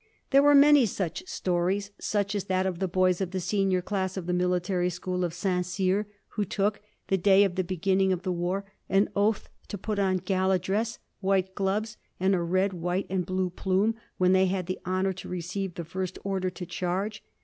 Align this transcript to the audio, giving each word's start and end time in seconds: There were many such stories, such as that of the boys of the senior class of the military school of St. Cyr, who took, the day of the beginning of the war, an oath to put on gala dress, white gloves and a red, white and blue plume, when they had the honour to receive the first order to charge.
There 0.31 0.41
were 0.41 0.55
many 0.55 0.87
such 0.87 1.21
stories, 1.27 1.91
such 1.99 2.33
as 2.33 2.45
that 2.45 2.65
of 2.65 2.79
the 2.79 2.87
boys 2.87 3.21
of 3.21 3.29
the 3.29 3.39
senior 3.39 3.83
class 3.83 4.17
of 4.17 4.25
the 4.25 4.33
military 4.33 4.89
school 4.89 5.23
of 5.23 5.31
St. 5.31 5.63
Cyr, 5.63 6.07
who 6.29 6.43
took, 6.43 6.81
the 7.09 7.19
day 7.19 7.43
of 7.43 7.53
the 7.53 7.63
beginning 7.63 8.11
of 8.11 8.23
the 8.23 8.31
war, 8.31 8.65
an 8.89 9.09
oath 9.15 9.47
to 9.67 9.77
put 9.77 9.99
on 9.99 10.17
gala 10.17 10.57
dress, 10.57 10.97
white 11.19 11.53
gloves 11.53 11.97
and 12.19 12.33
a 12.33 12.41
red, 12.41 12.73
white 12.73 13.05
and 13.11 13.27
blue 13.27 13.51
plume, 13.51 13.93
when 14.17 14.33
they 14.33 14.47
had 14.47 14.65
the 14.65 14.79
honour 14.87 15.13
to 15.13 15.29
receive 15.29 15.75
the 15.75 15.85
first 15.85 16.17
order 16.23 16.49
to 16.49 16.65
charge. 16.65 17.23